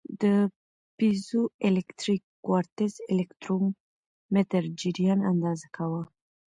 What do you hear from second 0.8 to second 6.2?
پیزوالکتریک کوارتز الکترومتر جریان اندازه کاوه.